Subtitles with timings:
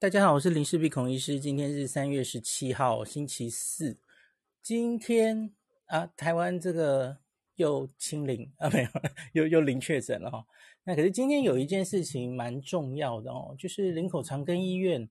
[0.00, 1.40] 大家好，我是林氏鼻孔医师。
[1.40, 3.98] 今天是三月十七号，星期四。
[4.62, 5.52] 今天
[5.86, 7.18] 啊，台湾这个
[7.56, 8.88] 又清零啊，没有，
[9.32, 10.46] 又又零确诊了哈。
[10.84, 15.10] 那可是今天有一件事情蛮重要的哦，就是林口长庚医院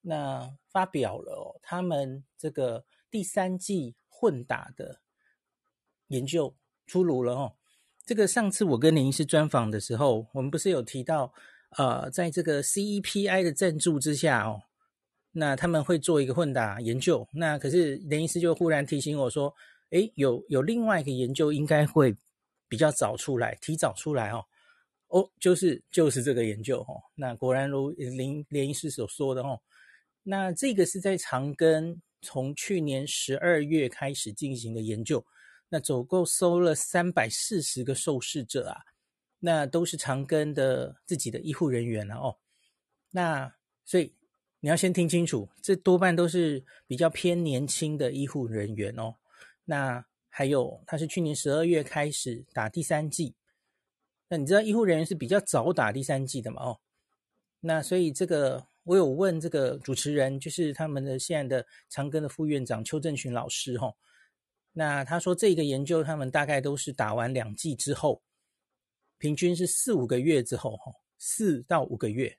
[0.00, 5.00] 那发表了，他们这个第三季混打的
[6.08, 6.56] 研究
[6.88, 7.52] 出炉了哦。
[8.04, 11.32] 这个上次我跟林医师专访的时候，我们不是有提到？
[11.76, 14.62] 呃，在这个 CEPI 的赞助之下哦，
[15.32, 17.26] 那他们会做一个混打研究。
[17.32, 19.52] 那可是林医师就忽然提醒我说，
[19.90, 22.16] 诶，有有另外一个研究应该会
[22.68, 24.44] 比较早出来，提早出来哦。
[25.08, 27.00] 哦，就是就是这个研究哦。
[27.14, 29.60] 那果然如林林医师所说的哦，
[30.22, 35.24] 那这个是在长庚从去年十二月开始进行的研究，
[35.68, 38.80] 那总共收了三百四十个受试者啊。
[39.46, 42.38] 那都是长庚的自己的医护人员了哦，
[43.10, 43.54] 那
[43.84, 44.14] 所以
[44.60, 49.16] 你要先听清楚，这多半都是比较偏年轻的医护人员哦。
[49.66, 53.34] 那还有他是去年十二月开始打第三剂，
[54.28, 56.62] 那你知道医护人员是比较早打第三剂的嘛？
[56.62, 56.80] 哦，
[57.60, 63.94] 那所以这个我有问这个主持人，就是他们的现在的长庚的副院长邱正群老师哈、哦，
[64.72, 68.22] 那他说这个研究他们大概都是打完两剂之后。
[69.18, 72.36] 平均是四五个月之后，哈，四到五个月，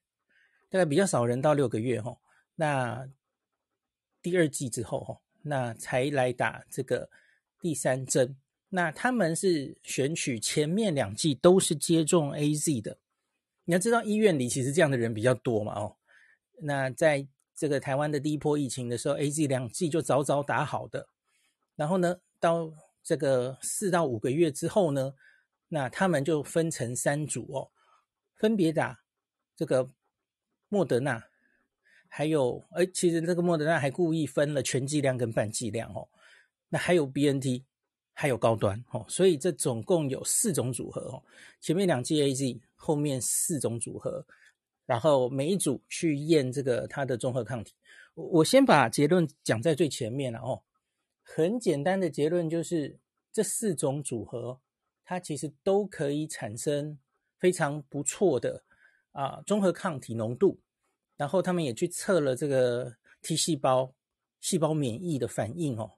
[0.70, 2.18] 大概比较少人到六个月，哈。
[2.56, 3.08] 那
[4.22, 7.10] 第二季之后，哈，那才来打这个
[7.60, 8.36] 第三针。
[8.70, 12.98] 那他们是选取前面两季都是接种 AZ 的。
[13.64, 15.96] 你要知道，医院里其实这样的人比较多嘛，哦。
[16.60, 21.08] 那在这个台湾的第一波疫情的时候，AZ 两季就早早打好的。
[21.76, 22.72] 然后呢，到
[23.04, 25.14] 这个四到五个月之后呢，
[25.68, 27.72] 那他们就分成三组哦，
[28.36, 29.04] 分别打
[29.56, 29.90] 这个
[30.70, 31.24] 莫德纳，
[32.08, 36.08] 还有，哎，其实这个莫德纳还故意分了全剂量跟半剂量哦。
[36.70, 37.64] 那还有 BNT，
[38.14, 41.24] 还有高端哦，所以这总共有四种组合哦。
[41.60, 44.26] 前面两剂 AZ，后面四种组合，
[44.86, 47.74] 然后每一组去验这个它的综合抗体。
[48.14, 50.64] 我先把结论讲在最前面了哦。
[51.22, 53.00] 很简单的结论就是
[53.32, 54.60] 这四种组合。
[55.06, 56.98] 它其实都可以产生
[57.38, 58.64] 非常不错的
[59.12, 60.60] 啊综合抗体浓度，
[61.16, 63.94] 然后他们也去测了这个 T 细胞
[64.42, 65.92] 细胞免疫的反应哦。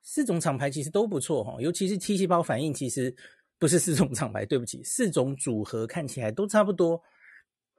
[0.00, 3.14] 四种厂牌其实都不错哈，尤其是 T 细胞反应，其实
[3.58, 7.02] 不是四种厂牌，对不起，四种组合看起来都差不多，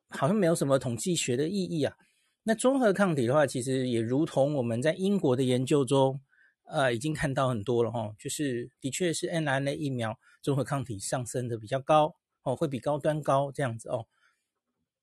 [0.10, 1.98] 好像没有什么统计学的意义啊。
[2.44, 6.22] 那综合抗体的话，其实也如同我们在英国的研究中。
[6.70, 14.06] 呃，已经看到很多了哈，就是的确是 mRNA 疫苗综合抗体上升的比较高哦，会比高端高这样子哦。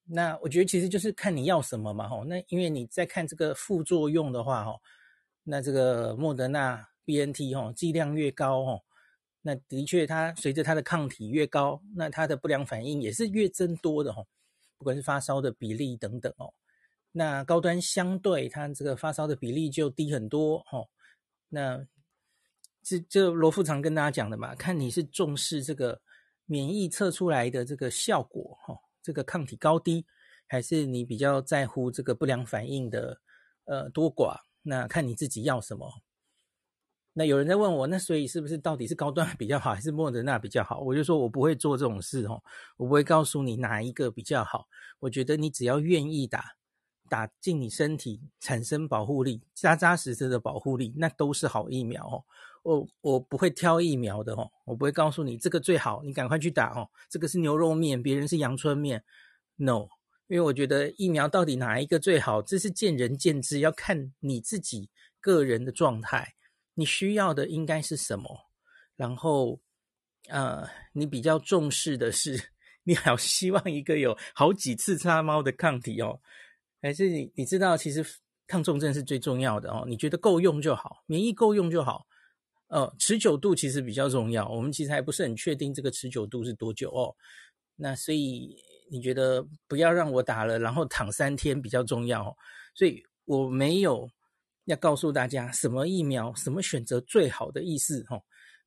[0.05, 2.23] 那我觉得其实就是看你要什么嘛哈。
[2.29, 4.79] 那因为你在看这个副作用的话哈，
[5.43, 8.81] 那这个莫德纳 BNT 哈剂量越高哈，
[9.43, 14.23] 那的确它随着它的抗体越高，那它的不良反应也是越增多的哈，
[14.79, 16.55] 不管是发烧的比例等等哦。
[17.11, 20.87] 那高端相对它这个发烧的比例就低很多哈。
[21.49, 21.87] 那
[22.83, 26.01] 这这罗富常跟大家讲的嘛，看你是重视这个
[26.45, 30.07] 免疫测出来的这个效果哈，这个抗体高低，
[30.47, 33.21] 还是你比较在乎这个不良反应的
[33.65, 34.41] 呃多寡？
[34.63, 36.03] 那看你自己要什么。
[37.13, 40.81] 那有人在问我，那所以是不是到底是高端比较好，还是莫德纳比较好？
[40.81, 42.43] 我就说我不会做这种事哦，
[42.77, 44.69] 我不会告诉你哪一个比较好。
[44.99, 46.57] 我觉得你只要愿意打。
[47.09, 52.25] 打进你身体产生保护力，扎扎实实的保护力，那都是好疫苗哦。
[52.63, 56.91] 我我不会挑疫苗的哦，我不会告诉你这个最好，你赶快去打哦。
[57.09, 59.05] 这个是牛肉面，别人是阳春面
[59.57, 59.87] ，no。
[60.29, 64.91] 因为我觉得疫苗到底哪一个最好，这是见仁见智，要看你自己
[65.21, 66.35] 个人的状态，
[66.75, 68.51] 你需要的应该是什么。
[68.97, 69.61] 然后，
[70.29, 72.51] 呃，你比较重视的是，
[72.83, 76.21] 你好希望一个有好几次擦猫的抗体哦。
[76.83, 78.05] 还是你你知道，其实
[78.47, 79.85] 抗重症是最重要的哦。
[79.89, 82.07] 你觉得够用就好，免疫够用就好。
[82.69, 84.49] 呃，持久度其实比较重要。
[84.49, 87.15] 我们其实还不是很确定这个持久度是多久哦。
[87.77, 88.57] 那所以
[88.91, 92.37] 你觉得不要让我打了，然后躺三天比较重要哦。
[92.75, 94.09] 所以我没有
[94.65, 98.23] 要告诉大家什么疫苗、什么选择最好的意思哦。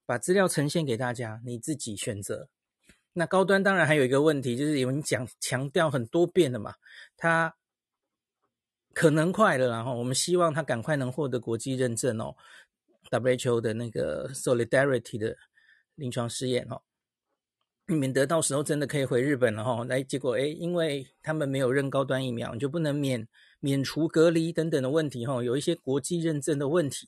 [0.06, 2.50] 把资料呈现给大家，你自己选择。
[3.14, 6.74] 那高端当然还有一个问题，就是有人讲强调很多遍了嘛，
[7.16, 7.54] 它。
[9.00, 12.36] 可能快了，然后我们希望他赶快能获得国际认证哦
[13.10, 15.38] ，WHO 的那个 Solidarity 的
[15.96, 16.82] 临床试验哦。
[17.86, 19.86] 免得到时候真的可以回日本了哈。
[19.86, 23.26] 来，结果哎，因为他们没有认高端疫苗，你就不能免
[23.62, 27.08] 免除隔离等等的问题哈，有一些国际认证的问题。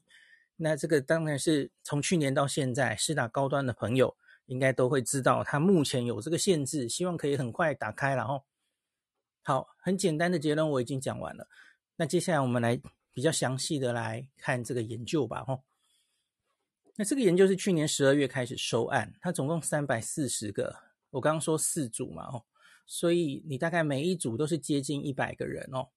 [0.56, 4.16] 那这个当然是从去年到现在，施打高端的朋友
[4.46, 8.42] 应该都会知道，它目前有这个限制，希望可以很快打开了哈。
[9.44, 11.50] 好，很简单的结论我已经讲完了。
[12.02, 12.82] 那接下来我们来
[13.14, 15.60] 比较详细的来看这个研究吧哈。
[16.96, 20.76] 那这个研究是去年十二月开始收案，它总共三百四十个，
[21.12, 22.44] 我刚刚说四组嘛，哦，
[22.88, 25.90] 所以你大概每一组都是接近一百个人哦。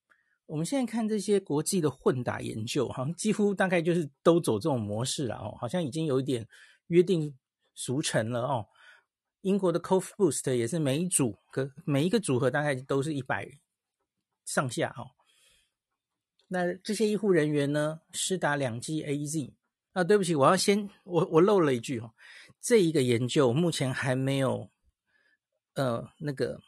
[0.45, 6.47] 我们现在看这些国际的混打研究，哈几乎大概就是都走这种模式了哦，好像已经有一点
[6.85, 7.35] 约定
[7.73, 8.67] 俗成了哦。
[9.41, 13.49] 英国的 Cov Boost 也是每一组和每一个组合大概都是一百
[14.45, 15.14] 上下哦。
[16.47, 19.53] 那这些医护人员呢，施打两剂 AZ。
[19.93, 22.13] 啊，对不起，我要先我我漏了一句哦，
[22.59, 24.69] 这一个研究目前还没有，
[25.75, 26.61] 呃，那个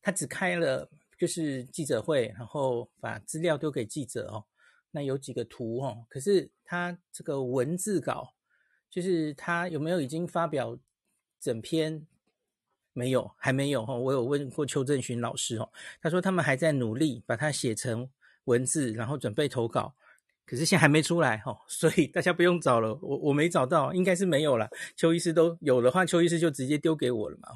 [0.00, 0.88] 他只开了
[1.18, 4.44] 就是记者会，然后把资料丢给记者哦。
[4.92, 8.34] 那有几个图哦，可是他这个文字稿，
[8.88, 10.78] 就是他有没有已经发表
[11.40, 12.06] 整篇？
[12.92, 13.98] 没有，还没有哦。
[13.98, 18.08] 我有问过邱正勋老师哦，他说他们还在努力把它写成
[18.44, 19.94] 文字，然后准备投稿。
[20.44, 22.98] 可是现在还没出来哈， 所以大家不用找了。
[23.00, 24.68] 我我没找到，应该是没有了。
[24.96, 27.48] 邱医师都有的话，邱医师就直接丢给我了嘛。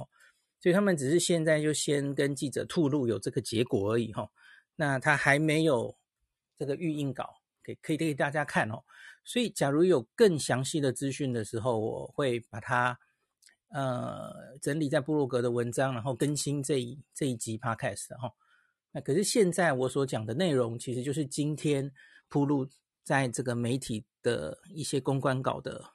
[0.60, 4.30] 所以他们只是现在就先跟记者透露有这个结果而已哈。
[4.76, 5.96] 那他还没有
[6.56, 8.82] 这个预印稿给可以给大家看哦。
[9.24, 12.98] 所以假如有更详细的资讯的时候，我会把它
[13.68, 18.32] 呃整理在部落格的文章，然后更新这一这一集 podcast 哈。
[18.96, 21.92] 那可是现在我所讲的内容，其实就是今天。
[22.28, 22.68] 铺路
[23.04, 25.92] 在这个媒体的一些公关稿的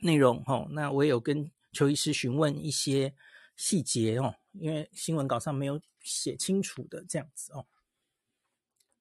[0.00, 3.14] 内容哦，那我也有跟邱医师询问一些
[3.54, 7.66] 细节哦，因为新闻稿上没有写清楚的这样子哦。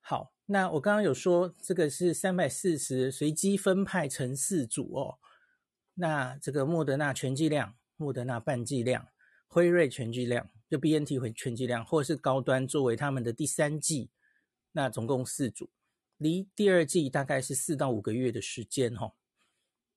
[0.01, 5.19] 好，那我刚刚有说这个是三百四十随机分派成四组哦，
[5.93, 9.07] 那这个莫德纳全剂量、莫德纳半剂量、
[9.47, 14.11] 辉瑞全剂量，就 BNT 回全剂量，或者是高端作为他们的第三剂，
[14.71, 15.69] 那总共四组。
[16.17, 19.13] 离第二剂大概是四到五个月的时间哈，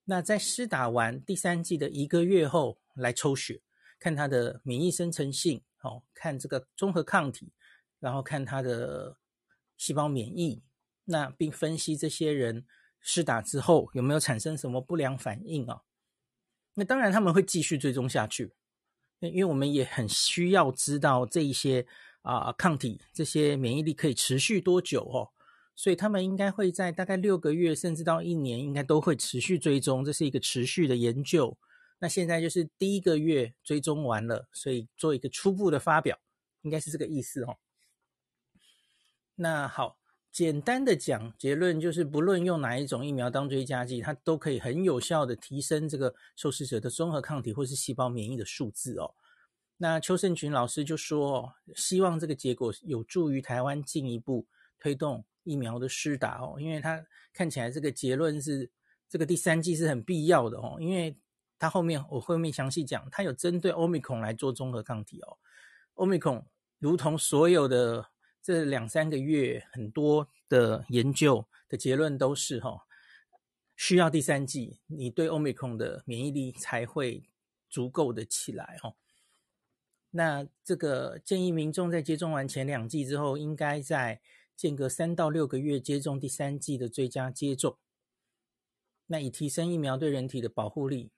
[0.05, 3.61] 那在施打完第三剂的一个月后来抽血，
[3.99, 7.51] 看他的免疫生成性，哦，看这个综合抗体，
[7.99, 9.17] 然后看他的
[9.75, 10.63] 细胞免疫，
[11.03, 12.65] 那并分析这些人
[13.01, 15.81] 施打之后有没有产生什么不良反应啊？
[16.75, 18.53] 那当然他们会继续追踪下去，
[19.29, 21.85] 因为我们也很需要知道这一些
[22.21, 25.29] 啊抗体这些免疫力可以持续多久哦。
[25.75, 30.05] 所以他们应该会在大概六个月，甚至到一年，应该都会持续追踪。
[30.05, 31.57] 这是一个持续的研究。
[31.97, 36.19] 那现在就是第一个月追踪完了，所以做一个初步的发表，
[36.61, 37.57] 应该是这个意思哦。
[39.35, 39.97] 那好，
[40.33, 49.13] 简单的讲，结论就是，不论用哪一种疫苗当追加剂，它都可以很有效的提升这个受试者的综合抗体或是细胞免疫的数字哦。
[49.77, 54.45] 那邱胜群老师就说，希望这个结果有助于台湾进一步
[54.79, 55.23] 推动。
[55.45, 58.71] 疫苗的施打哦，因为它看起来这个结论是
[59.09, 61.17] 这个第三剂是很必要的哦，因为
[61.59, 65.37] 它后面我后面详细讲，它有针对 Omicron 来做综合抗体哦。
[65.95, 66.45] Omicron
[66.79, 68.05] 如同所有的
[68.43, 72.85] 这两三个月很多的研究的结论都是哈，
[73.77, 77.29] 需要第三剂，你对 Omicron 的免疫力才会
[77.69, 78.95] 足够的起来哈。
[80.11, 84.21] 那这个建议民众在接种完前两剂之后，应该在
[84.57, 87.77] 间隔三到六个月接种第三剂的追加接种，
[89.07, 91.11] 那以提升疫苗对人体的保护力，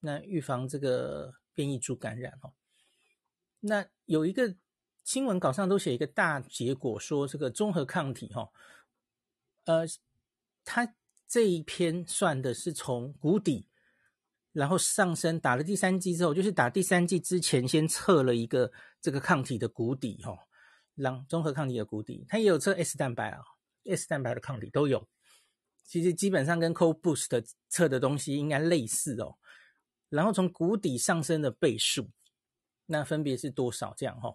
[0.00, 2.52] 那预防这个变异株感染哦。
[3.60, 4.54] 那有一个
[5.06, 8.50] 新闻稿上都写一个大结果，说这个综合抗体哈，
[9.66, 9.84] 呃，
[10.64, 10.96] 它
[11.28, 13.68] 这一篇算的是从谷底，
[14.52, 20.36] 然后上升，打了第三剂之后，就是打第三剂之前先测了一个这个抗体的谷底哈。
[20.96, 23.44] 让综合抗体的谷底，它也有测 S 蛋白啊
[23.84, 25.06] ，S 蛋白的抗体都有。
[25.84, 29.36] 其实基本上跟 CO Boost 测的东西应该类似哦。
[30.08, 32.10] 然后从谷底上升的倍数，
[32.86, 33.94] 那分别是多少？
[33.94, 34.34] 这样哈、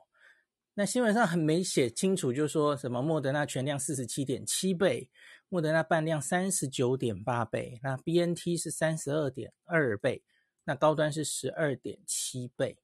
[0.74, 5.10] 那新闻上很没写清楚，就是说什么莫德纳全量四十七点七倍，
[5.50, 10.24] 莫德纳半量三十九点八倍，那 BNT 是三十二点二倍，
[10.64, 12.78] 那高端是十二点七倍。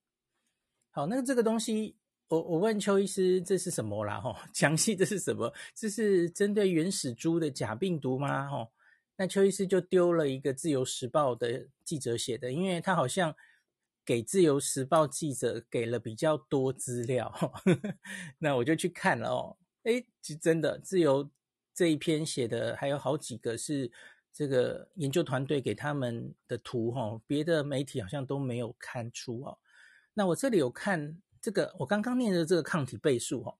[0.91, 1.95] 好，那这个东西。
[2.29, 4.19] 我我问邱医师，这是什么啦？
[4.19, 5.53] 吼， 详细这是什么？
[5.73, 8.49] 这是针对原始株的假病毒吗？
[8.49, 8.69] 吼，
[9.15, 13.33] 那邱医师就丢了一个《自由时报》的记者写的，因为他好像
[14.07, 17.29] 给自由时报记者给了比较多资料，
[18.39, 19.57] 那我就去看了哦。
[19.83, 21.29] 诶，是真的，自由
[21.73, 23.91] 这一篇写的还有好几个是
[24.31, 29.59] 这个研究团队给他们的图哈，别的媒体好像都没有看出哦。
[30.13, 33.57] 那我这里有看这个，我刚刚念的这个抗体倍数哈，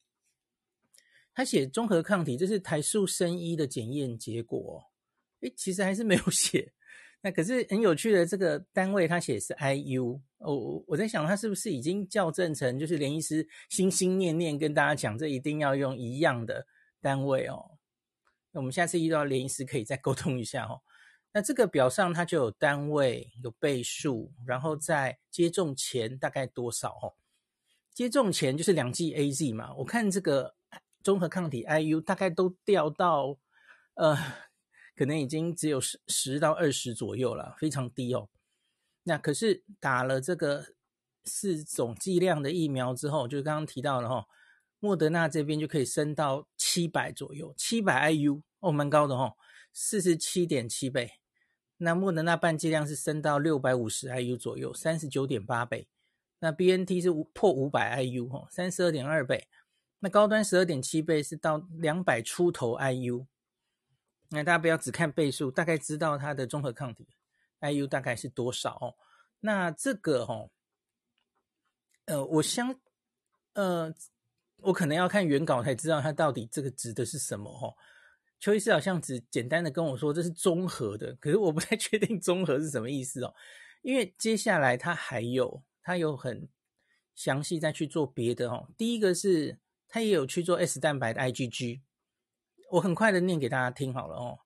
[1.33, 4.89] 他写综合抗体，这是台塑生医的检验结果，
[5.41, 6.71] 诶，其实还是没有写。
[7.21, 16.67] 那可是很有趣的，这个单位他写是 IU，我我在想他是不是已经校正成，就是连医师心心念念跟大家讲，这一定要用一样的
[17.01, 17.71] 单位哦。
[18.51, 20.81] 那我们下次遇到连医师可以再沟通一下哦。
[21.33, 27.15] 那这个表上它就有单位有倍数，然后在接种前大概多少哦？
[27.93, 30.55] 接种前就是两剂 AZ 嘛，我看这个
[31.03, 33.37] 综合抗体 IU 大概都掉到
[33.95, 34.15] 呃。
[34.97, 38.27] 可能已经只有十十到二十左右了，非常低哦。
[39.03, 40.65] 那可是打了这个
[41.23, 44.25] 四种剂量的疫苗之后，就刚刚提到了哈，
[44.79, 49.35] 莫德纳这边就可以升到七百左右，七百 IU 哦，蛮高的哈，
[49.71, 51.11] 四十七点七倍。
[51.77, 55.87] 那莫德纳半剂量是升到六百五十 IU 左右，三十九点八倍。
[56.39, 59.47] 那 BNT 是破五百 IU 哈，三十二点二倍。
[59.99, 63.27] 那高端十二点七倍是到两百出头 IU。
[64.29, 67.07] 那大家不要只看倍数，大概知道它的综合抗体
[67.61, 68.95] IU 大概是多少哦。
[69.39, 70.49] 那这个哦，
[72.05, 72.75] 呃，我相，
[73.53, 73.93] 呃，
[74.57, 77.73] 我可能要看原稿才知道它到底这个指的是什么哦。
[78.39, 83.33] 邱医师好像只简单的跟我说这是综合的，可是我不太 确定综合是什么意思哦。
[83.81, 86.49] 因为接下来它还有，它有很
[87.15, 88.69] 详细再去做别的哦。
[88.77, 89.57] 第一个是
[89.87, 91.81] 它也有去做 S 蛋白的 IgG。
[92.69, 94.39] 我很快的念给大家听好了哦，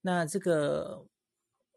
[0.00, 1.06] 那这个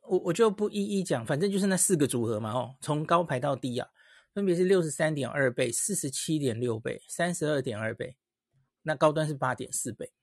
[0.03, 3.89] 我我就不一一讲，反正就是那四个组合嘛哦，从高排到低啊，
[4.33, 8.15] 分别是六十三点二倍、四十七点六倍、三十二点二倍，
[8.83, 10.13] 那高端是八点四倍，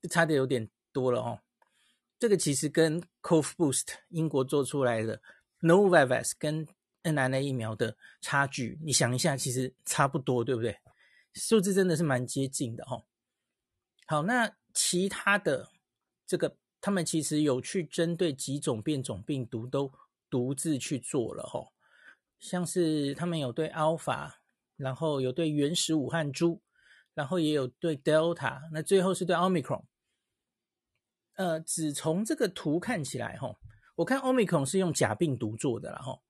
[0.00, 1.40] 就差的有点多了哦。
[2.18, 5.20] 这个其实跟 Cov Boost 英国做出来的
[5.60, 6.68] Novavax 跟
[7.02, 10.78] NNA 疫苗的差距，你想一下，其实差不多，对不对？
[11.34, 13.02] 数字真的是蛮接近的哦。
[14.06, 14.54] 好，那。
[14.74, 15.70] 其他的
[16.26, 19.90] 这个，他们其实有去针对几种变种病毒都
[20.28, 21.72] 独自去做了吼，
[22.40, 24.32] 像是他们有对 Alpha，
[24.76, 26.60] 然后有对原始武汉株，
[27.14, 29.84] 然后也有对 Delta，那最后是对 Omicron。
[31.36, 33.58] 呃，只从这个图看起来吼，
[33.96, 36.22] 我看 Omicron 是用假病毒做的啦吼，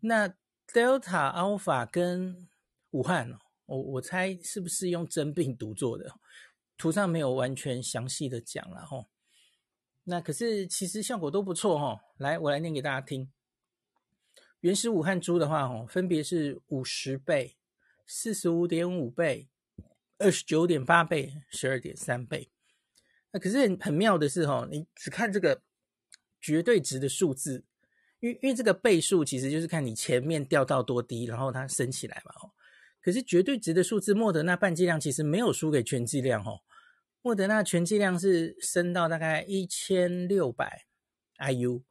[0.00, 0.28] 那
[0.68, 2.48] Delta、Alpha 跟
[2.90, 6.14] 武汉，我我猜是不是用真病毒做的？
[6.78, 9.08] 图上没有完全详细的讲了吼，
[10.04, 12.00] 那可是其实效果都不错吼。
[12.16, 13.30] 来，我来念给大家听。
[14.60, 17.56] 原始武汉株的话吼，分别是五十倍、
[18.06, 19.48] 四十五点五倍、
[20.18, 22.50] 二十九点八倍、十二点三倍。
[23.32, 25.60] 那可是很很妙的是吼，你只看这个
[26.40, 27.64] 绝对值的数字，
[28.20, 32.52] 因为因为这个倍数其实就是看你前面掉到多低，然后它升起来嘛吼。
[33.00, 36.60] 可是绝对值的数字，莫德纳半剂量其实没有输给全剂量哦。
[37.22, 40.86] 莫德纳全剂量是升到大概一千六百
[41.38, 41.82] IU，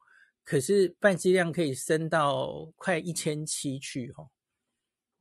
[0.42, 4.30] 可是半剂量可以升到快一千七去哦，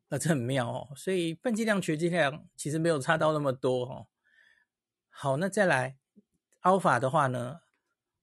[0.10, 0.89] 那这很妙哦。
[0.96, 4.08] 所以半剂量全剂量其实没有差到那么多哦。
[5.10, 5.98] 好，那再来
[6.62, 7.60] Alpha 的话呢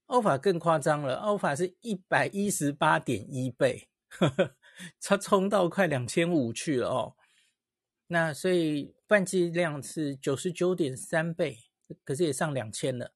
[0.06, 4.56] ，Alpha 更夸张了，Alpha 是一百一十八点一倍，呵呵，
[5.02, 7.16] 它冲到快两千五去了哦。
[8.06, 11.58] 那所以半剂量是九十九点三倍。
[12.02, 13.12] 可是也上两千了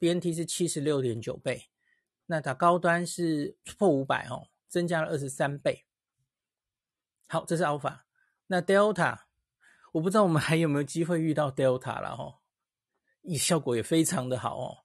[0.00, 1.68] ，BNT 是七十六点九倍，
[2.26, 5.86] 那它高端是破五百哦，增加了二十三倍。
[7.28, 8.00] 好，这是 Alpha，
[8.48, 9.20] 那 Delta，
[9.92, 12.42] 我不知道我们还有没有机会遇到 Delta 了哦，
[13.38, 14.78] 效果也非常的好哦，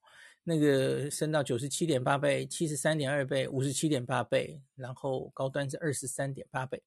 [0.44, 6.84] 那个升到九十七点八倍、七十三点二倍、五十七点八倍，然后高端是二十三点八倍。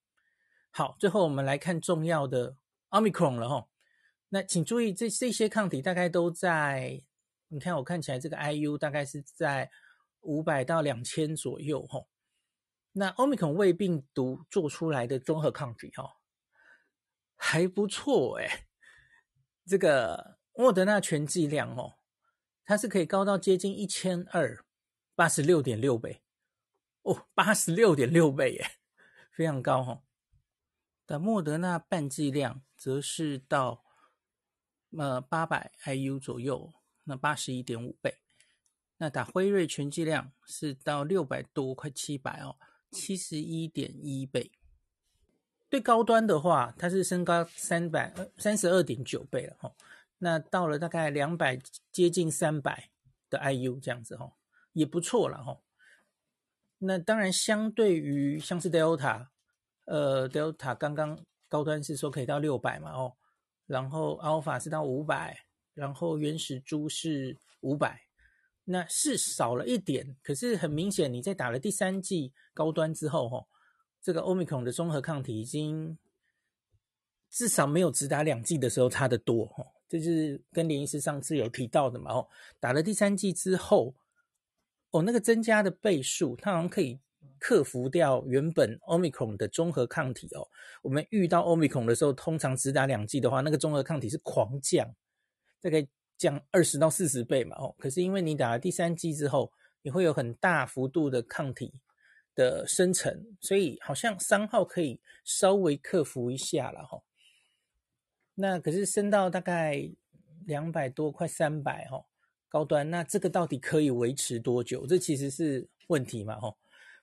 [0.70, 2.56] 好，最后我们来看重要的
[2.90, 3.68] Omicron 了哦。
[4.28, 7.02] 那请注意，这这些抗体大概都在，
[7.48, 9.70] 你看我看起来这个 IU 大概是在
[10.20, 12.06] 五百到两千左右哈。
[12.92, 16.16] 那 Omicron 伪病毒做出来的综合抗体哈，
[17.34, 18.66] 还不错诶。
[19.66, 21.98] 这个莫德纳全剂量哦，
[22.64, 24.64] 它是可以高到接近一千二，
[25.16, 26.22] 八十六点六倍
[27.02, 28.70] 哦，八十六点六倍耶，
[29.32, 30.02] 非常高哈。
[31.10, 33.84] 那莫德纳半剂量则是到。
[34.98, 36.74] 呃，八百 IU 左右，
[37.04, 38.18] 那八十一点五倍。
[38.96, 42.56] 那打辉瑞全剂量是到六百多，快七百哦，
[42.90, 44.50] 七十一点一倍。
[45.68, 49.72] 对高端的话，它是升高三百三十二点九倍了哈。
[50.18, 51.56] 那到了大概两百
[51.92, 52.90] 接近三百
[53.28, 54.32] 的 IU 这样子哈，
[54.72, 55.60] 也不错了哈。
[56.78, 59.28] 那当然，相对于像是 Delta，
[59.90, 61.18] 呃，Delta 刚刚
[61.48, 63.12] 高端是说可以到六百嘛哦，
[63.66, 65.36] 然后 Alpha 是到五百，
[65.74, 68.00] 然后原始株是五百，
[68.62, 70.16] 那是少了一点。
[70.22, 73.44] 可是很明显，你在打了第三剂高端之后哈，
[74.00, 75.98] 这个 Omicron 的综合抗体已经
[77.28, 79.66] 至少没有只打两剂的时候差得多哈。
[79.88, 82.28] 这就是跟连医师上次有提到的嘛，哦，
[82.60, 83.92] 打了第三剂之后，
[84.92, 87.00] 哦，那个增加的倍数，它好像可以
[87.38, 90.46] 克服掉原本 Omicron 的综合抗体哦。
[90.82, 94.94] 我们遇到 Omicron 的时候，通常只打两剂的话，那个综合抗体是狂降，
[95.60, 95.86] 大概
[96.18, 97.74] 降二十到四十倍嘛，哦。
[97.78, 101.72] 可是因为你打了第三剂之后，你会有很大幅度的抗体
[102.34, 107.02] 的生成，所以好像三号可以稍微克服一下了，哈。
[108.34, 109.90] 那可是升到大概
[110.46, 112.04] 两百多，快三百哈，
[112.48, 112.88] 高端。
[112.90, 114.86] 那这个到底可以维持多久？
[114.86, 116.54] 这其实是问题嘛哈。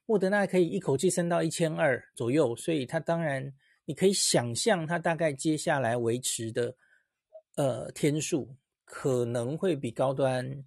[0.08, 3.54] 莫德纳可以一口气升到一千二左右，所以它当然
[3.86, 6.76] 你可以想象它大概接下来维持的
[7.56, 10.64] 呃天数可能会比高端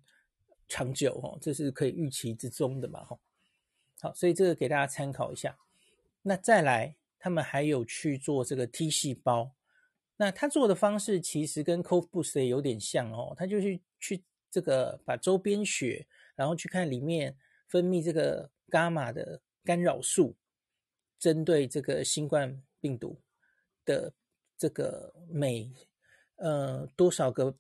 [0.69, 3.19] 长久哦，这是可以预期之中的嘛哈。
[4.03, 5.57] 好，所以这个给大家参考一下。
[6.23, 9.51] 那再来，他们还有去做这个 T 细胞。
[10.19, 16.07] 那他做的方式其实跟 Cove Boost 也有点像哦，他就是去这个把周边血，
[16.37, 17.35] 然后去看里面
[17.67, 20.37] 分泌这个伽马的干扰素，
[21.19, 23.21] 针对这个新冠病毒
[23.85, 24.13] 的
[24.57, 25.71] 这个每
[26.37, 27.55] 呃多少个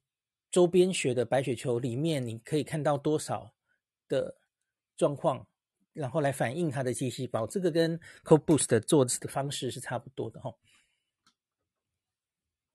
[0.51, 3.53] 周边血的白血球里面，你可以看到多少
[4.09, 4.35] 的
[4.97, 5.47] 状况，
[5.93, 10.55] 然后来反映它的 T 细胞，这个跟 CoBoost 做的方式是差不多的哈。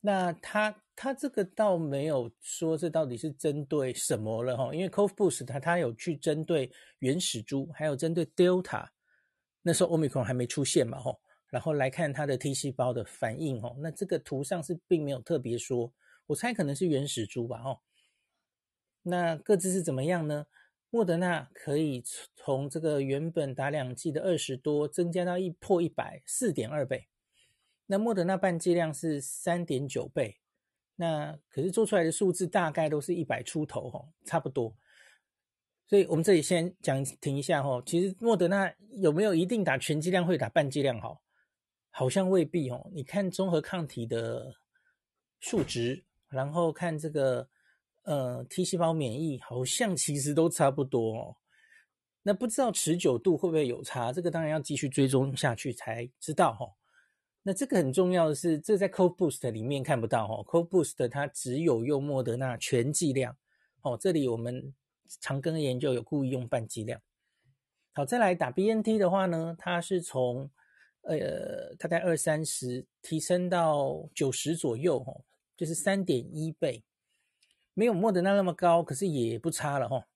[0.06, 8.88] 那他他这个倒没有说这到底是针对什么了哈，因为 Cove Boost 它它有去针对原始株，还有针对 Delta，
[9.64, 15.92] 那时候 Omicron 还没出现嘛哈，然后来看它的 T 细胞的反应哈，那这个图上是并没有特别说，
[16.28, 17.82] 我猜可能是原始株吧哈。
[19.02, 20.46] 那各自是怎么样呢？
[20.92, 22.04] 莫德纳可以
[22.36, 27.08] 从这个原本打两剂的二十多，增加到一破一百，四点二倍。
[27.88, 30.40] 那莫德纳半剂量是三点九倍，
[30.96, 34.76] 那可是做出来的数字大概都是一百出头哈，差不多。
[35.88, 41.22] 所以我们这里先讲停一下哈，其实莫德纳有没有一定打全剂量会打半剂量好？
[41.92, 42.90] 好像未必哦。
[42.92, 44.56] 你看综合抗体的
[45.40, 47.48] 数值，然后看这个
[48.04, 51.38] 呃 T 细胞免疫，好像其实都差不多哦。
[52.24, 54.12] 那不知道持久度会不会有差？
[54.12, 56.66] 这个当然要继续追踪下去才知道哈。
[57.48, 60.44] 那这个很重要的是，这在 c o e Boost 里面看不到哦。
[60.52, 63.38] c o e Boost 它只有用莫德纳全剂量
[63.84, 63.96] 哦。
[63.96, 64.74] 这里我们
[65.22, 67.00] 长庚研究有故意用半剂量。
[67.94, 70.50] 好，再来打 BNT 的话呢，它是从
[71.04, 75.22] 呃大概二三十提升到九十左右哦，
[75.56, 76.84] 就是三点一倍，
[77.76, 80.08] 没有莫德纳那么高，可是也不差了哈。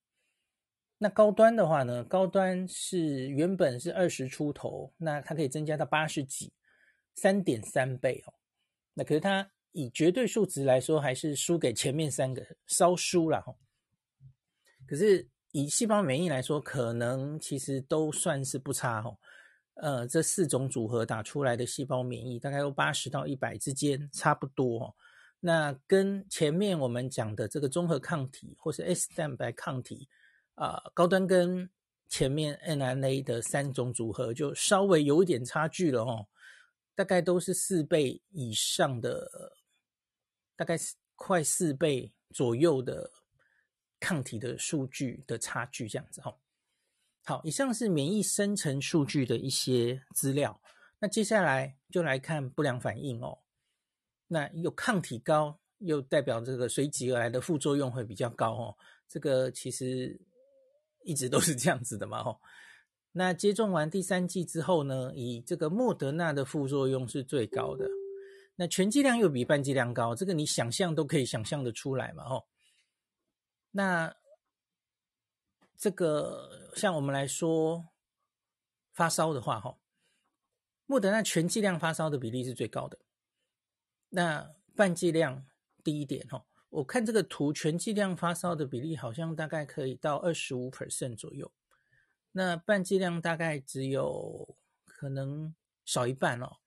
[0.97, 6.51] 那高端的话呢，高端是原本是二十出头，那它可以增加到八十几。
[7.21, 8.34] 三点三倍哦，
[8.93, 13.53] 那可是它以绝对数值来说，还是输给前面三个，稍输了哈。
[14.88, 19.13] 可是以细胞免疫来说，可能其实都算是不差哈。
[19.75, 24.95] 呃，这四种组合打出来的细胞免疫，大概有八十到一百之间，差不多哦。
[25.39, 30.08] 那跟前面我们讲的这个综合抗体或是 S 蛋白抗体
[30.55, 31.69] 啊，高端跟
[32.08, 36.27] 前面 mRNA 的三种组合就稍微有一点差距了哦。
[36.99, 39.53] 大概都是四倍以上的，
[40.57, 40.77] 大概
[41.15, 43.09] 快四倍左右的
[44.01, 46.38] 抗体的数据的差距，这样子哈。
[47.23, 50.62] 好，以上是免疫生成数据的一些资料。
[50.99, 53.39] 那接下来就来看不良反应哦。
[54.27, 58.75] 那有抗体高，又代表这个随即而来的副作用会比较高哦。
[59.07, 60.19] 这个其实
[61.05, 62.38] 一直都是这样子的嘛，哈。
[63.12, 67.88] 那接种完第三剂之后呢，以这个莫德纳的副作用是最高的，
[68.56, 72.45] 那全剂量又比半剂量高，这个你想象都可以想象得出来嘛，哦。
[73.72, 74.15] 那
[75.78, 77.88] 这个像我们来说
[78.93, 79.78] 发烧的话，哈，
[80.86, 83.00] 莫德纳全剂量发烧的比例是最高的，
[84.10, 85.45] 那半剂量
[85.84, 86.45] 低一点，哦。
[86.69, 91.52] 我看这个图，全剂量发烧的比例好像大概可以到二十五 percent 左右。
[92.31, 96.57] 那半剂量大概只有可能少一半哦，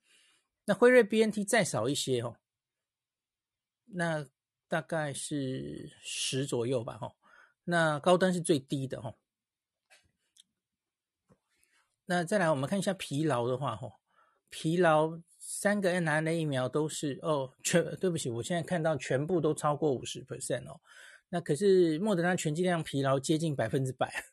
[0.65, 2.37] 那辉瑞 BNT 再少一些哦，
[3.87, 4.27] 那
[4.69, 7.15] 大概是十左右吧哈。
[7.65, 9.15] 那高端是最低的哈。
[12.07, 14.01] 那再来我们看一下疲劳的话哈，
[14.51, 20.81] 疲劳三个 mRNA 疫苗都是哦全对不起，我现在看到全部都超过五十 percent 哦。
[21.29, 24.32] 那可是莫德纳全剂量疲劳接近百分之百。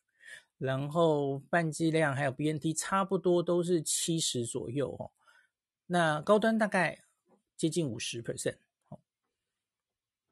[0.60, 5.10] 然后半剂量还有 BNT 差不多都是七十左右哦，
[5.88, 7.06] 那高端大概
[7.56, 8.58] 接近五十 percent
[8.90, 9.00] 哦。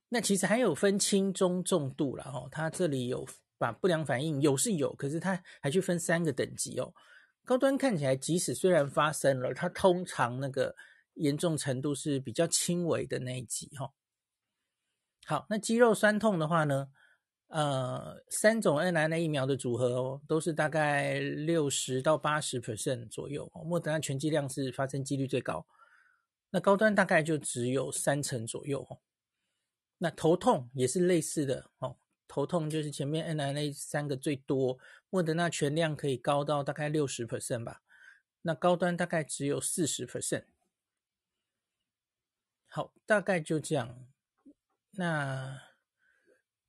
[0.10, 3.26] 那其实还有分轻中重度了哈，它这里有
[3.58, 6.94] 把不良反应有是有，可是它还去分三个等级哦。
[7.46, 10.76] 高端看起来即使虽然发生了，它通常那个
[11.14, 13.94] 严重程度是比较轻微的那一级哈。
[15.26, 16.90] 好，那肌肉酸痛的话呢？
[17.48, 23.64] 呃，三种 n r n a 疫苗的组合哦，都是大概六十到八十 percent 左右哦。
[23.64, 25.66] 莫德纳全剂量是发生几率最高，
[26.50, 29.00] 那高端大概就只有三成左右哦。
[29.98, 34.78] 那头痛也是类似的哦，头痛就是前面 n r n a 三个最多，
[35.10, 37.82] 莫德纳全量可以高到大概六十 percent 吧，
[38.42, 40.44] 那高端大概只有四十 percent。
[42.68, 44.06] 好，大概就这样。
[44.92, 45.67] 那。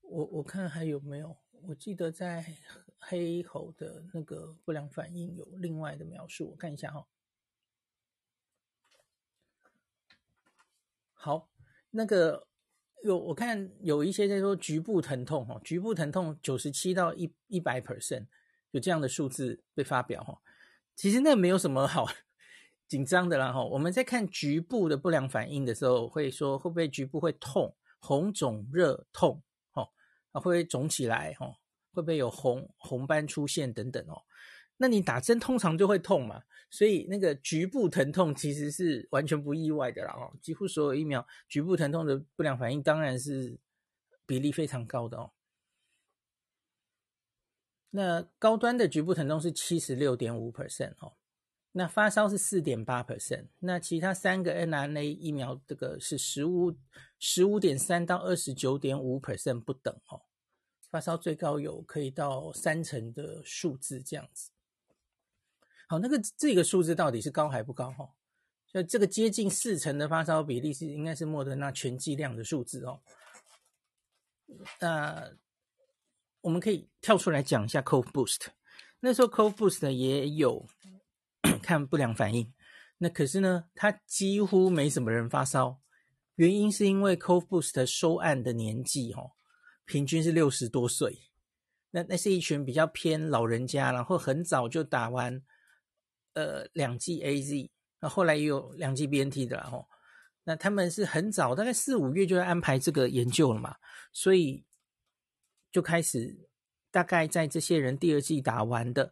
[0.08, 1.36] 我我看还有没有？
[1.62, 2.56] 我记得在
[2.98, 7.04] 黑猴的那个不良反应有另外的描述，我看一下哈。
[11.12, 11.50] 好，
[11.90, 12.46] 那个
[13.02, 18.26] 有我看有一些在说局部疼痛哈，局部疼痛九十七到一一百 percent
[18.70, 20.40] 有这样的数字被发表哈。
[20.94, 22.06] 其实那没有什么好
[22.86, 23.64] 紧张的啦哈。
[23.64, 29.42] 我们在看局部的不良反应的时候，会说会不会局部会痛、红肿、热、痛。
[30.32, 31.34] 会不会肿起来？
[31.40, 31.56] 哦，
[31.92, 34.22] 会不会有红红斑出现等等哦？
[34.76, 40.32] 那你打针通常就会痛嘛，所以那个局部疼痛其实是完全不意外的啦哦。
[40.40, 43.58] 几乎所有疫苗局部疼痛的不良反应当然是
[44.24, 45.32] 比例非常高的哦。
[47.90, 51.16] 那高端的局部疼痛是七十六点五 percent 哦，
[51.72, 56.76] 那发烧是四点八 percent，那其他三个 mRNA 疫苗这个是十五
[57.18, 60.22] 十五点三到二十九点五 percent 不等哦。
[60.90, 64.50] 发烧最高有可以到三成的数字这样子，
[65.86, 68.08] 好，那个这个数字到底是高还不高哈？
[68.66, 73.02] 所以这个接近四成的发烧比例是应该是莫德纳全剂量的数字哦。
[74.80, 75.30] 那
[76.40, 78.46] 我们可以跳出来讲一下 Cove Boost，
[79.00, 80.66] 那时候 Cove Boost 也有
[81.62, 82.50] 看不良反应，
[82.96, 85.82] 那可是呢，它几乎没什么人发烧，
[86.38, 89.34] 原因是因为 Cove Boost 收案的年纪哈。
[89.90, 91.30] 平均是六十多岁，
[91.92, 95.42] 那那是一群比较偏老人家，然后很早就打完
[96.34, 97.70] 呃两剂 AZ，
[98.00, 99.88] 那后来也有两剂 BNT 的，然后
[100.44, 103.76] 那他们是很早，大概四五月就在安排这个研究了嘛，
[104.12, 104.66] 所以
[105.72, 106.50] 就开始
[106.90, 109.10] 大概在这些人第二季打完的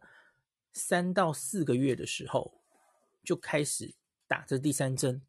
[0.73, 2.61] 三到四个月的时候，
[3.23, 3.95] 就开始
[4.27, 5.23] 打这第三针，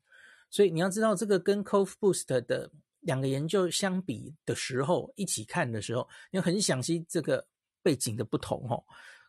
[0.51, 2.71] 所以你要知道这个跟 Cove Boost 的。
[3.03, 7.47] 两个研究相比的时候，一起看的时候，你很详细这个
[7.81, 8.85] 背景的不同哦。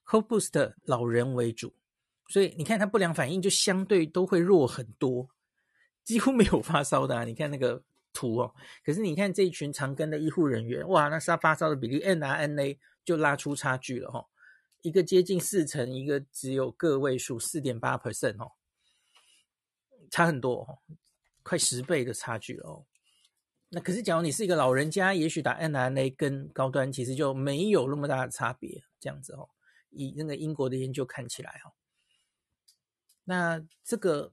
[0.05, 1.71] Cove Boost 老人为主，
[2.27, 5.29] 所以你看它不良反应就相对都会弱很多，
[6.03, 7.23] 几乎没有发烧的啊。
[7.23, 8.53] 你看那个图哦，
[8.83, 14.27] 可是你看这一群长庚的医护人员，哇，那是他发烧的比例 N R N A 就拉出差距了哈，
[14.81, 18.53] 一个接近四成，一个只有个位数四点八 percent 哦，
[20.09, 20.79] 差很多哦，
[21.49, 22.85] 快十倍的差距哦。
[23.69, 29.49] 那可是，假如你是一个老人家，也许打 mRNA 跟高端其实就没有那么大的差别，这样子哦。
[29.89, 31.73] 以那个英国的研究看起来哦，
[33.23, 34.31] 那这个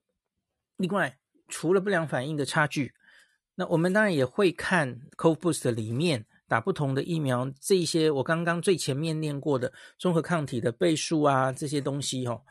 [0.76, 2.94] 另外除了不良反应的差距，
[3.54, 12.42] 那我们当然也会看 COVBOOST 里面打不同的疫苗，这一些我刚刚最前面念过的综合抗体的倍数啊，这些东西哦。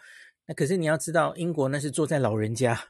[0.47, 2.89] 那可是你要知道，英国那是坐在老人家，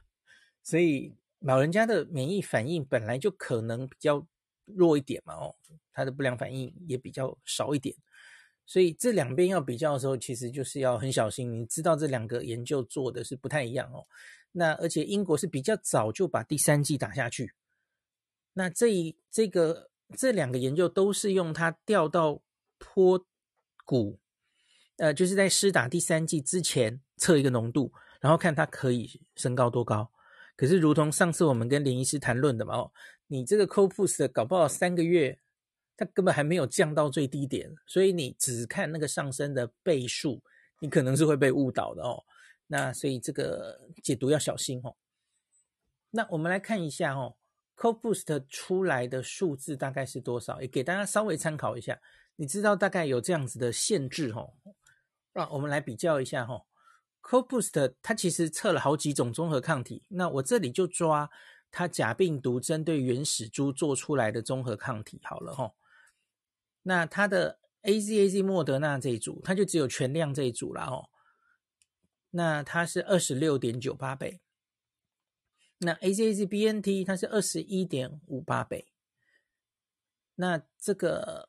[0.62, 1.14] 所以。
[1.46, 4.26] 老人家的免疫反应本来就可能比较
[4.64, 5.54] 弱一点嘛，哦，
[5.92, 7.94] 他的不良反应也比较少一点，
[8.66, 11.60] 所以这两边要比较的时候，其实就是要很小心。
[11.60, 14.06] 你知道这两个研究做的是不太一样哦。
[14.50, 17.54] 那而且英国是比较早就把第三剂打下去，
[18.54, 22.42] 那这一这个这两个研究都是用它调到
[22.78, 23.24] 坡
[23.84, 24.18] 谷，
[24.96, 30.10] 呃，就是在施打第三剂之前测一个浓度，然后看它可以升高多高。
[30.56, 32.92] 可是，如同上次我们跟林医师谈论的嘛，哦，
[33.26, 35.38] 你这个 Cove Boost 搞不好三个月，
[35.96, 40.42] 它根本还没有降到最低点，所以你只看那个上升的倍数，
[40.80, 42.24] 你可能是会被误导的哦。
[42.68, 44.96] 那所以这个解读要小心哦。
[46.10, 47.36] 那我们来看一下哦
[47.76, 50.62] ，Code Boost 出来的数字大概是多少？
[50.62, 52.00] 也给大家稍微参考一下。
[52.36, 54.54] 你知道大概有这样子的限制哦。
[55.32, 56.64] 让我们来比较一下哦。
[57.26, 61.28] CoBoost 它其实测了好几种综合抗体，那我这里就抓
[61.72, 65.74] 它假病毒针对原始株做出来的综合抗体好了哈。
[66.84, 71.10] 那它的 AZAZ 莫德纳这一组，它就只有全量这一组了哦。
[72.30, 74.40] 那它是二十六点九八倍。
[75.78, 78.92] 那 AZAZ BNT 它是二十一点五八倍。
[80.36, 81.48] 那这个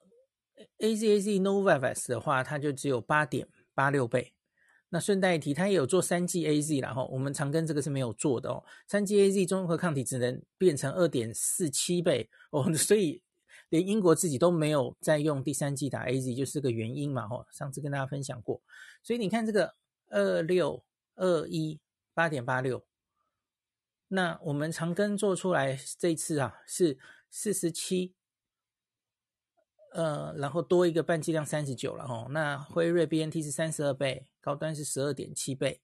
[0.79, 4.33] AZAZ Novavax 的话，它就只有八点八六倍。
[4.99, 8.63] 顺带一提，它也有做三剂 AZ，然后我们长庚这个是没有做的哦。
[8.87, 13.21] 三剂 AZ 综合抗体只能变成二点四七倍哦， 所以
[13.69, 17.27] 连英国自己都没有再用第三剂打 AZ，就是个原因嘛。
[17.29, 18.61] 哦，上次跟大家分享过，
[19.01, 19.75] 所以你看这个
[20.09, 20.83] 二六
[21.15, 21.79] 二一
[22.13, 22.85] 八点八六，
[24.09, 26.97] 那我们长庚做出来这次啊是
[27.29, 28.16] 四十七。
[29.97, 35.81] 呃，然后多一个半剂量三十九了哈，那辉瑞 BNT 是三十二倍，高端是十二点七倍，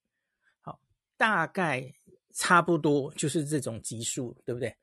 [0.62, 0.80] 好，
[1.17, 1.91] 大概
[2.32, 4.78] 差不多就是这种级数，对不对？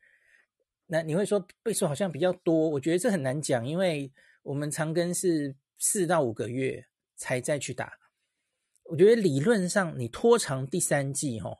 [0.86, 4.12] 那你会说倍数好像比较多，我觉得这很难讲，因为
[4.42, 7.92] 我们长庚是四到五个月才再去打，
[8.82, 11.56] 我觉得理论上你拖长第三季哈，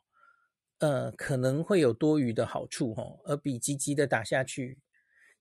[0.79, 4.81] 呃，可能会有多余的好处哈，而比积极的打下去。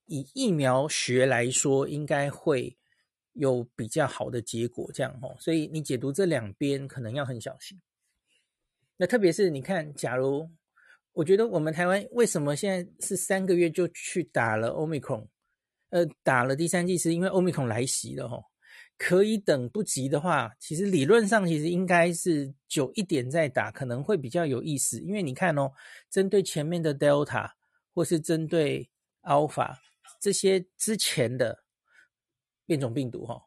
[0.10, 2.76] 以疫苗学来说，应该会
[3.34, 5.36] 有比较好的结果，这样哦。
[5.40, 7.80] 所以你解读这两边可能要很小心。
[8.98, 10.50] 那特别是你看，假如
[11.14, 15.28] 我觉得我们台湾为什么现在是三个月就去打了 Omicron，
[15.90, 18.42] 呃，打了第三剂，是因为 Omicron 来袭了哈。
[18.98, 25.00] 可以等不及的话，其实理论上其实应该是久一点再打，可能会比较有意思。
[25.00, 25.72] 因为你看哦，
[26.10, 27.52] 针对前面的 Delta
[27.94, 28.90] 或是针对
[29.22, 29.78] Alpha。
[30.20, 31.64] 这些之前的
[32.66, 33.46] 变种病毒哈，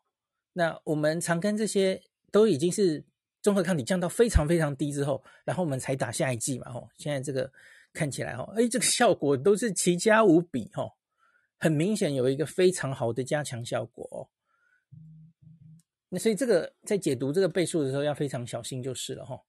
[0.53, 3.05] 那我们常跟这些都已经是
[3.40, 6.88] 综合抗体降到非常非常低之后，然后我们才打下一剂嘛吼。
[6.96, 7.53] 现在这个
[7.92, 10.88] 看起来哈，哎，这个效果都是奇佳无比哈，
[11.59, 14.29] 很明显有一个非常好的加强效果哦。
[16.09, 19.40] 那所以这个在解读这个倍数的时候要非常小心就是了哈。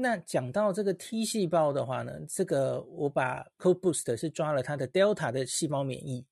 [0.00, 6.24] 那讲到这个 T 细胞的话呢，这个我把 CoBoost 是抓了它的 Delta 的细胞免疫，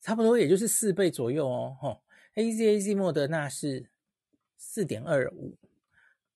[0.00, 1.76] 差不多也就是四倍左右哦。
[1.80, 2.02] 吼
[2.34, 3.88] ，AZAZ 莫德纳是
[4.56, 5.56] 四点二五，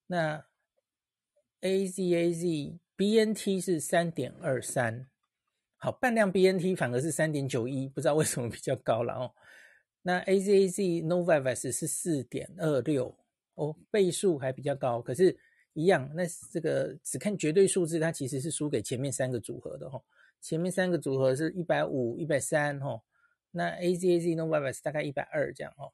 [0.06, 0.46] 那
[1.60, 5.08] AZAZ BNT 是三点二三，
[5.76, 9.34] 好，半量 BNT 反而是三点九一，不知道为什么比较高了哦。
[10.02, 13.18] 那 AZAZ Novavax 是四点二六，
[13.54, 15.36] 哦，倍数还比较高，可是。
[15.74, 20.02] 一样，那这个只看绝对数字，它其实是输给前面三个组合的哈。
[20.40, 23.02] 前面三个组合是一百五、一百三哈，
[23.52, 25.92] 那 AZAZ Novavax 大概一百二这样哈。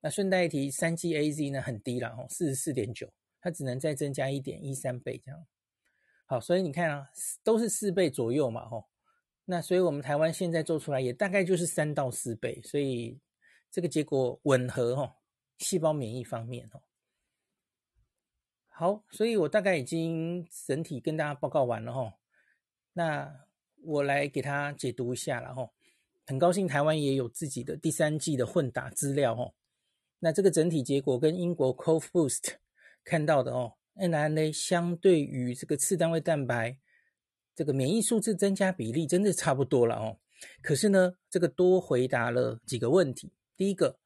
[0.00, 5.46] 那顺带一提，三 G AZ 呢很低了哈，四十四点九，它只能再增加一点一三倍这样。
[6.26, 7.10] 好，所以你看啊，
[7.44, 8.84] 都是四倍左右嘛哈。
[9.44, 13.20] 那所以我们台湾现在做出来也大概就是三到四倍，所以
[13.70, 15.16] 这个结果吻合哈，
[15.58, 16.80] 细胞免疫方面哈。
[18.80, 22.14] 好，所以我大概已经整体跟大家报告完了哈。
[22.94, 23.30] 那
[23.84, 25.70] 我来给他解读一下了哈。
[26.26, 29.52] 很高兴台湾也有自己的第三季的混打资料哈。
[30.20, 32.54] 那这个整体结果跟英国 COFBoost
[33.04, 36.78] 看到的哦，mRNA 相对于这个次单位蛋白
[37.54, 40.16] 这个免疫数字增加比例真的差不多了哦。
[40.62, 43.34] 可是呢，这个多回答了几个问题。
[43.58, 43.98] 第一个，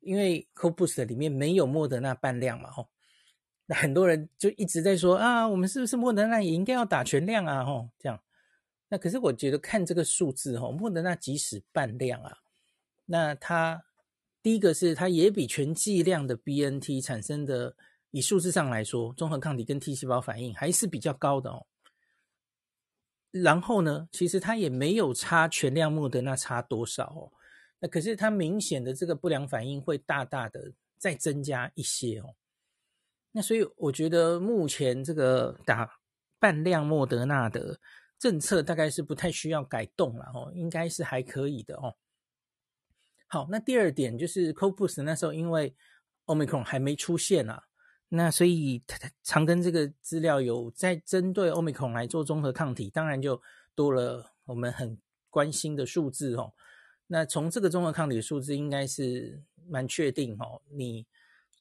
[0.00, 2.88] 因为 Code Boost 里面没有莫德纳半量嘛哈。
[3.70, 7.64] 那很多人就一直在说啊，我们是不是莫德纳也应该要打全量啊？
[7.64, 8.20] 吼，这样。
[8.88, 12.38] 那可是我觉得看这个数字，吼，莫德纳即使半量啊，
[13.06, 13.84] 那它
[14.42, 17.76] 第一个是它也比全剂量的 BNT 产生的，
[18.10, 21.64] 以数字上来说，综合抗体跟 T 细胞反应还是比较高的哦。
[23.30, 27.30] 然后呢，其实它也没有差全量莫德纳差多少哦。
[27.78, 32.34] 那可是它明显的这个不良反应会大大的再增加一些哦。
[33.32, 36.00] 那所以我觉得目前这个打
[36.40, 37.78] 半量莫德纳的
[38.18, 41.94] 政策大概是不太需要改动了哦，应该是还可以的哦。
[43.28, 45.76] 好，那第二点就是 Code Boost 那时候因为
[46.26, 47.62] Omicron 还没出现啊，
[48.08, 48.82] 那所以
[49.22, 53.40] 常跟这个资料有在针对 Omicron 来做综合抗体，当然就
[53.76, 56.52] 多了我们很关心的数字哦。
[57.06, 61.06] 那从这个综合抗体数字应该是蛮确定哦，你。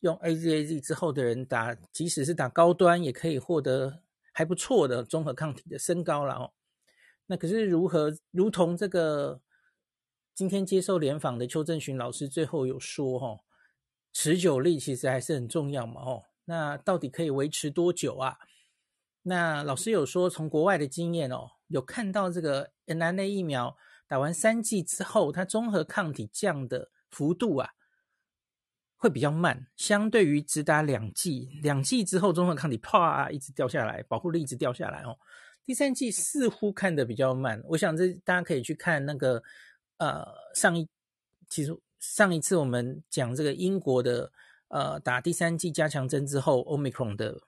[0.02, 6.54] 用 AZAZ 之后的人打，即使是打高端，也可以获得还不错的综合抗体的升高了哦。
[7.28, 9.42] 那可是如何，如同这个
[10.34, 13.38] 今天接受联访的邱正寻老师最后有说哈，
[14.14, 16.24] 持久力其实还是很重要嘛哦。
[16.46, 18.38] 那到底可以维持多久啊？
[19.24, 27.70] 那老师有说，从国外的经验哦，有看到这个 N N A 疫苗打完三剂之后，它综合抗体降的幅度啊，
[29.00, 35.18] 会比较慢，相对于只打两剂，两剂之后综合抗体啪一直掉下来，保护力一直掉下来哦。
[35.66, 39.42] 第三剂似乎看得比较慢，我想这大家可以去看那个
[39.98, 40.88] 呃上一，
[41.48, 44.32] 其实上一次我们讲这个英国的
[44.68, 47.42] 呃打第三剂加强针之后，Omicron 的。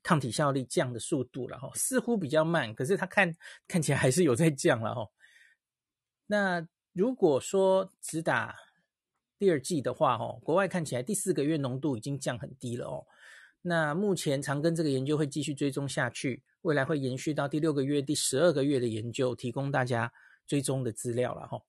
[0.00, 3.34] 抗体效力降的速度了哈，似乎比较慢，可是它看
[3.66, 5.10] 看起来还是有在降了哈。
[6.28, 8.56] 那如果说只打
[9.38, 13.06] 第二季的话，哦，国外看起来第四个月浓度已经降很低了哦。
[13.62, 20.12] 那目前长庚这个研究会继续追踪下去，未来会延续到第六个月、第十二个月的研究，提供大家
[20.46, 21.62] 追踪的资料了哈。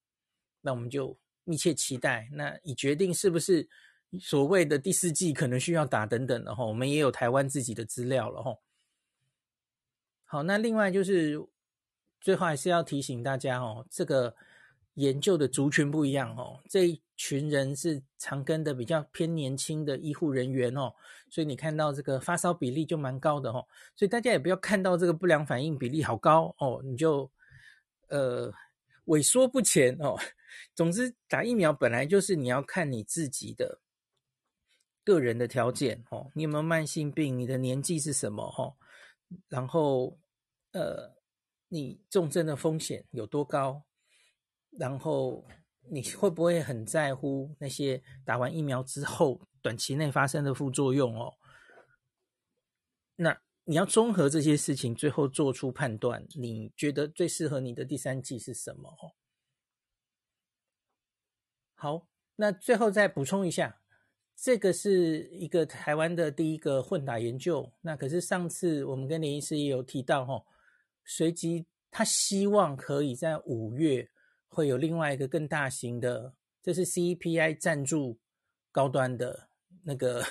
[0.61, 3.69] 那我们就密切期待，那以决定是不是。
[4.19, 8.57] 所谓的第四季可能需要打等等的哈，我们也有台湾自己的资料了哈。
[10.25, 11.39] 好，那另外就是
[12.19, 14.35] 最后还是要提醒大家哦，这个
[14.95, 20.93] 研究的族群不一样哦，这一群人是长庚的比较偏年轻的医护人员哦，
[21.29, 27.31] 所以你看到这个发烧比例就蛮高的哦，所以大家也不要看到这个不良反应比例好高哦，你就
[28.09, 28.51] 呃
[29.05, 30.17] 萎缩不前哦。
[30.73, 33.79] 总之，打疫苗本来就是你要看你自己的。
[35.05, 37.35] 个人的条件哦，你有没有慢性病？
[37.35, 38.47] 你的年纪是什么？
[38.51, 38.75] 哈，
[39.47, 40.19] 然后
[40.71, 41.15] 呃，
[41.67, 43.83] 你重症的风险有多高？
[44.77, 45.45] 然后
[45.89, 51.19] 你会不会很在乎那些打完疫苗之后短期内发生的副作用？
[51.19, 51.33] 哦，
[53.15, 56.25] 那你要综合这些事情，最后做出判断。
[56.35, 59.15] 你觉得最适合你的第三剂是什么？
[61.75, 63.81] 好，那最后再补充一下。
[64.41, 70.41] 这个是一个台湾的第一个混打研究，那可是上次我们跟林医师也有提到哈，
[71.03, 74.09] 随即他希望可以在五月
[74.49, 78.19] 会有另外一个更大型的，这是 CEPI 赞助
[78.71, 79.49] 高端的
[79.83, 80.25] 那个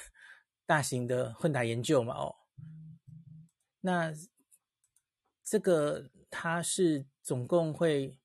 [0.67, 2.37] 大型的混打研究嘛哦，
[3.81, 4.13] 那
[5.43, 8.19] 这个他是总共会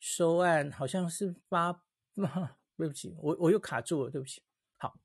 [0.00, 1.82] 收案，好像是八，
[2.76, 4.42] 对不起，我我又卡住了，对不起。
[4.78, 4.98] 好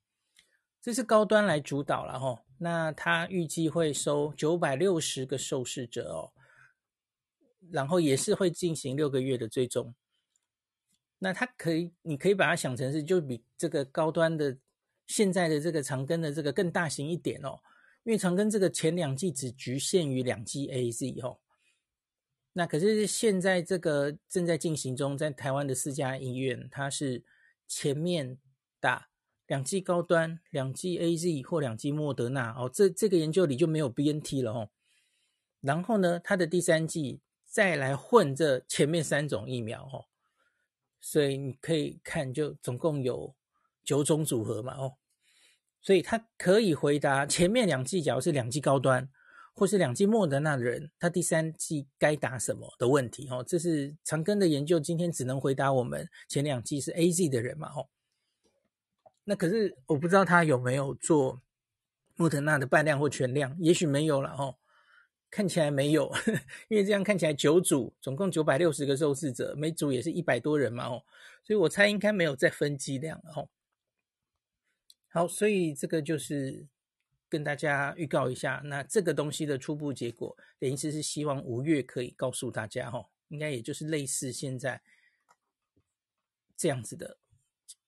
[0.80, 6.32] 这是高端来主导了哈，那他预计会收九百六十个受试者哦，
[7.70, 9.94] 然后也是会进行六个月的追踪。
[11.24, 14.58] 那它可以，你可以把它想成是就比这个高端的
[15.06, 17.60] 现在的这个长庚的这个更大型一点哦，
[18.02, 21.38] 因为长庚这个前两剂只局限于两剂 AZ 哦，
[22.54, 27.22] 那可是现在这个正在进行中，在台湾的四家医院，它是
[27.68, 28.38] 前面
[28.80, 29.10] 打。
[29.48, 34.70] 两剂高端，两剂 AZ 或两剂莫德纳哦，这这个研究里就没有 BNT 了哦。
[35.60, 40.06] 然后呢，它的第三剂再来混这前面三种疫苗哦，
[41.02, 43.34] 所以你可以看，就总共有
[43.84, 44.94] 九种组合嘛哦。
[45.82, 49.10] 所以他可以回答前面两季，假如是两季高端
[49.52, 53.44] 或是两季莫德纳的人，他第三季该打什么的问题哦。
[53.46, 57.88] 这是长庚的研究，今天只能回答我们前两季是 AZ 的人嘛哦。
[59.24, 61.42] 那可是我不知道他有没有做
[62.14, 64.56] 莫德纳的半量或全量，也许没有了哦，
[65.32, 66.12] 看起来没有，
[66.68, 71.02] 因为这样看起来九组总共九百六十个受试者，每组也是一百多人嘛哦，
[71.42, 73.48] 所以我猜应该没有再分剂量哦。
[75.08, 76.66] 好，所以这个就是
[77.30, 84.82] 跟大家预告一下，那这个东西的初步结果，等于是是希望五月可以告诉大家哦，应该也就是类似现在
[86.56, 87.16] 这样子的。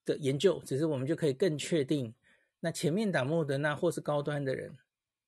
[0.06, 2.14] 的研究，只是我们就可以更确定，
[2.60, 4.76] 那前面打莫德纳或是高端的人，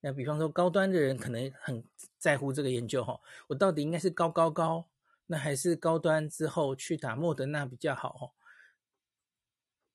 [0.07, 1.83] 那比方说高端的人可能很
[2.17, 4.89] 在乎这个研究哈，我到底应该是高高高，
[5.27, 8.25] 那还是高端之后去打莫德纳比较好哦？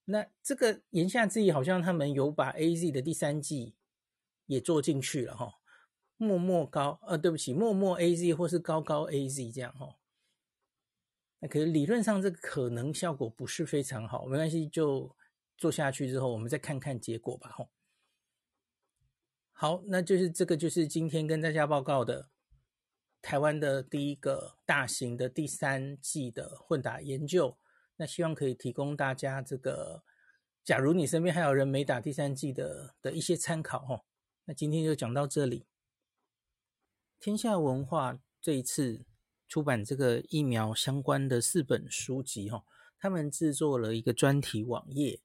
[0.03, 3.74] 那这个言下之意，好像他们有把 AZ 的第三季
[4.47, 5.59] 也做进去了哈，
[6.18, 9.95] 莫莫高，呃，对不起，莫莫 AZ 或是高高 AZ 这样哈。
[11.39, 15.16] 那可是理论上这个可能效果不是非常好，没关系，就
[15.57, 17.49] 做下去之后，我们再看看结果吧。
[17.51, 17.66] 哈，
[19.62, 22.32] 好，那就是这个就是今天跟大家报告的
[23.22, 27.59] 台湾的第一个大型的第三季的混打研究。
[27.97, 30.03] 那希望可以提供大家这个，
[30.64, 33.86] 假如你身边还有人没打第三季的的一些参考。
[33.88, 34.03] 哦，
[34.45, 35.68] 那今天就讲到这里。
[37.20, 39.05] 天下文化这一次
[39.47, 42.66] 出版这个疫苗相关的四本书籍，哈，
[42.97, 45.22] 他们制作了一个专题网页，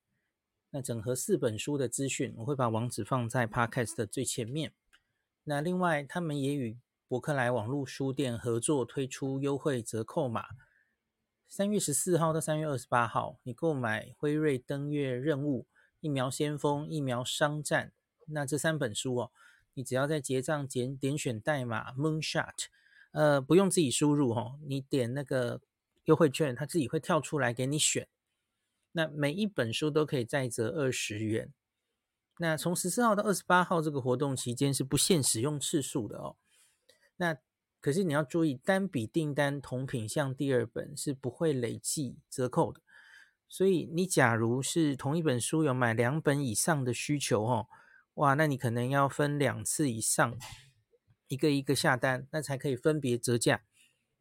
[0.77, 4.75] 那整合四本书的资讯，我会把网址放在 Podcast 的最前面。
[5.45, 6.77] 那另外，他们也与
[7.09, 10.49] 博客来网络书店合作推出优惠折扣码，
[11.49, 15.67] 三月十四号到三月二十八号，你购买辉瑞登月任务、
[16.01, 17.95] 疫苗先锋、疫苗商战，
[18.27, 19.31] 那这三本书哦，
[19.73, 22.67] 你只要在结账点点选代码 Moonshot，
[23.13, 25.63] 呃，不用自己输入哦，你点那个
[26.05, 28.07] 优惠券，它自己会跳出来给你选。
[28.97, 31.53] 那每一本书都可以再折二十元。
[32.39, 36.37] 那从十四号到二十八号这个活动期间是不限使用次数的哦。
[37.17, 37.37] 那
[37.79, 42.81] 可是你要注意，单笔订单同品项第二本是不会累计折扣的。
[43.47, 47.67] 所以你假如是同一本书有买两本以上的需求哦，
[48.15, 50.39] 哇，那你可能要分两次以上，
[51.29, 53.63] 一个一个下单，那才可以分别折价。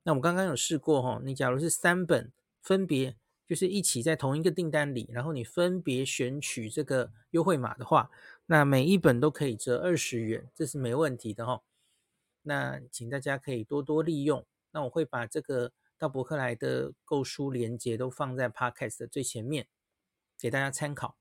[0.04, 3.16] 那我刚刚有试过哦，你假如是三本分别。
[3.48, 8.10] 就是一起在同一个订单里，然后你分别选取这个优惠码的话，
[8.48, 11.62] 那每一本都可以折二十元，这是没问题的哈。
[12.42, 14.46] 那请大家可以多多利用。
[14.72, 19.68] 那我会把这个到博客来的购书链接都放在 Podcast 的最前面，
[20.38, 21.18] 给大家参考。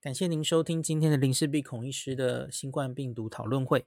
[0.00, 3.86] 感谢您收听今天的林氏璧孔医师的新冠病毒讨论会。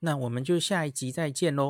[0.00, 1.68] 那我们就下一集再见喽。